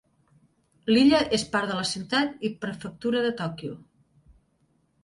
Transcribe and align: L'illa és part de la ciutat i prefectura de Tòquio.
L'illa 0.91 1.19
és 1.39 1.45
part 1.57 1.71
de 1.73 1.77
la 1.81 1.85
ciutat 1.91 2.35
i 2.51 2.53
prefectura 2.65 3.23
de 3.29 3.35
Tòquio. 3.45 3.79